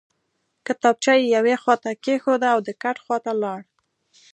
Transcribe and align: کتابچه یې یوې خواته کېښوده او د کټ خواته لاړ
کتابچه 0.67 1.13
یې 1.19 1.25
یوې 1.35 1.55
خواته 1.61 1.91
کېښوده 2.03 2.47
او 2.55 2.59
د 2.67 2.69
کټ 2.81 2.97
خواته 3.03 3.31
لاړ 3.43 3.61